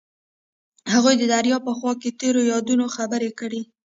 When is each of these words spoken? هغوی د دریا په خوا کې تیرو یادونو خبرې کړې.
هغوی 0.93 1.15
د 1.17 1.23
دریا 1.33 1.57
په 1.67 1.71
خوا 1.77 1.93
کې 2.01 2.09
تیرو 2.19 2.41
یادونو 2.51 2.85
خبرې 2.95 3.29
کړې. 3.39 3.61